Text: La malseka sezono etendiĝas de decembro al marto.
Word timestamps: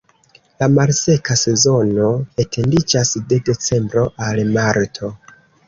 La 0.61 0.69
malseka 0.77 1.37
sezono 1.41 2.09
etendiĝas 2.45 3.13
de 3.29 3.41
decembro 3.53 4.09
al 4.31 4.45
marto. 4.59 5.15